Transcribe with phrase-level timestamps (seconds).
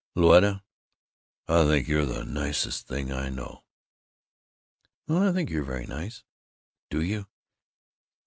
[0.15, 0.63] "Louetta!
[1.47, 3.65] I think you're the nicest thing I know!"
[5.07, 6.23] "Well, I think you're very nice."
[6.89, 7.27] "Do you?